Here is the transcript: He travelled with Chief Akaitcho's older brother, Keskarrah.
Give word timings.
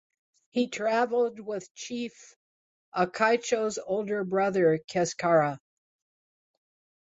He 0.49 0.67
travelled 0.67 1.39
with 1.39 1.75
Chief 1.75 2.35
Akaitcho's 2.95 3.77
older 3.77 4.23
brother, 4.23 4.79
Keskarrah. 4.89 5.59